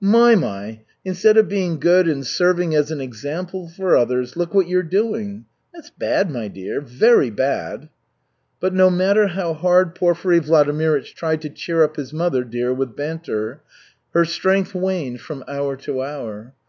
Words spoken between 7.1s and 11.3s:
bad." But no matter how hard Porfiry Vladimirych